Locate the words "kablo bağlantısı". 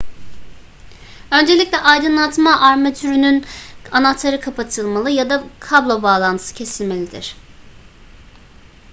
5.59-6.55